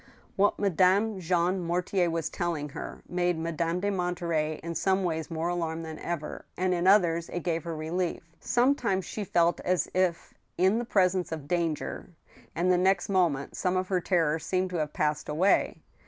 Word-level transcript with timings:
What 0.35 0.57
Madame 0.57 1.19
Jean 1.19 1.59
Mortier 1.59 2.09
was 2.09 2.27
telling 2.27 2.69
her 2.69 3.03
made 3.07 3.37
Madame 3.37 3.79
de 3.81 3.91
Monterey 3.91 4.59
in 4.63 4.73
some 4.73 5.03
ways 5.03 5.29
more 5.29 5.47
alarmed 5.49 5.85
than 5.85 5.99
ever, 5.99 6.43
and 6.57 6.73
in 6.73 6.87
others 6.87 7.29
it 7.29 7.41
gave 7.41 7.65
her 7.65 7.75
relief. 7.75 8.23
Sometimes 8.39 9.05
she 9.05 9.23
felt 9.23 9.59
as 9.59 9.87
if 9.93 10.33
in 10.57 10.79
the 10.79 10.85
presence 10.85 11.31
of 11.31 11.47
danger, 11.47 12.09
and 12.55 12.71
the 12.71 12.79
next 12.79 13.09
moment 13.09 13.55
some 13.55 13.77
of 13.77 13.89
her 13.89 14.01
terror 14.01 14.39
seemed 14.39 14.71
to 14.71 14.77
have 14.77 14.91
passed 14.93 15.29
away. 15.29 15.77